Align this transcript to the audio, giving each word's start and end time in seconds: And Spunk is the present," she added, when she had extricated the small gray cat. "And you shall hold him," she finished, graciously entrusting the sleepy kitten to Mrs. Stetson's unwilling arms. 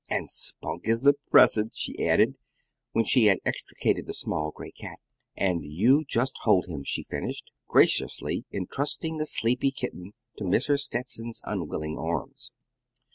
And 0.09 0.31
Spunk 0.31 0.87
is 0.87 1.03
the 1.03 1.13
present," 1.29 1.75
she 1.75 2.03
added, 2.09 2.33
when 2.91 3.05
she 3.05 3.25
had 3.25 3.37
extricated 3.45 4.07
the 4.07 4.15
small 4.15 4.49
gray 4.49 4.71
cat. 4.71 4.97
"And 5.37 5.63
you 5.63 6.05
shall 6.07 6.25
hold 6.41 6.65
him," 6.65 6.83
she 6.83 7.03
finished, 7.03 7.51
graciously 7.67 8.43
entrusting 8.51 9.17
the 9.19 9.27
sleepy 9.27 9.69
kitten 9.69 10.13
to 10.37 10.43
Mrs. 10.43 10.79
Stetson's 10.79 11.43
unwilling 11.45 11.99
arms. 11.99 12.51